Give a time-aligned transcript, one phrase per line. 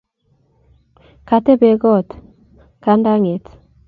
[1.27, 3.43] Kyatepi kotganget